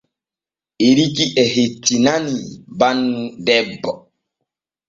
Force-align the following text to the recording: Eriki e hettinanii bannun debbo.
Eriki 0.87 1.25
e 1.41 1.43
hettinanii 1.53 2.43
bannun 2.79 3.25
debbo. 3.45 3.91